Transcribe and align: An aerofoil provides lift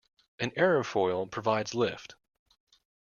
An 0.39 0.49
aerofoil 0.57 1.29
provides 1.29 1.75
lift 1.75 2.15